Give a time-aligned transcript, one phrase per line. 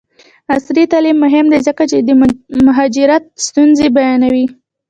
[0.53, 2.09] عصري تعلیم مهم دی ځکه چې د
[2.67, 4.45] مهاجرت ستونزې بیانوي.